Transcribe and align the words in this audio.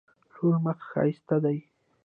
ټوله 0.33 0.57
مخ 0.65 0.77
ښایسته 0.91 1.37
ده. 1.43 1.53